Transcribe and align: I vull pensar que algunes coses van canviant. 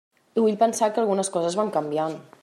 I 0.39 0.43
vull 0.45 0.55
pensar 0.61 0.89
que 0.95 1.01
algunes 1.03 1.29
coses 1.37 1.59
van 1.61 1.71
canviant. 1.77 2.17